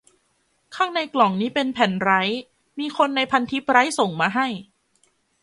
[0.75, 2.41] ข้างในกล่องนี่เป็นแผ่นไรต์
[2.79, 4.47] มีคนในพันทิปไรต์ส่งมาให้